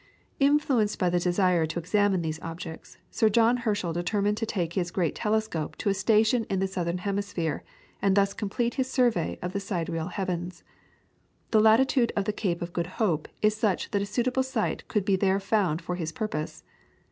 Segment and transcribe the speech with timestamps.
[0.39, 4.89] Influenced by the desire to examine these objects, Sir John Herschel determined to take his
[4.89, 7.63] great telescope to a station in the southern hemisphere,
[8.01, 10.63] and thus complete his survey of the sidereal heavens.
[11.51, 15.05] The latitude of the Cape of Good Hope is such that a suitable site could
[15.05, 16.63] be there found for his purpose.